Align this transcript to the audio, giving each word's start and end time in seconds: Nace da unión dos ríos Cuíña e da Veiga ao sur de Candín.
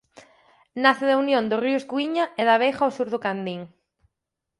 Nace 0.83 1.03
da 1.09 1.19
unión 1.23 1.45
dos 1.49 1.63
ríos 1.65 1.87
Cuíña 1.91 2.25
e 2.41 2.43
da 2.49 2.59
Veiga 2.61 2.83
ao 2.85 2.95
sur 2.97 3.07
de 3.13 3.19
Candín. 3.25 3.61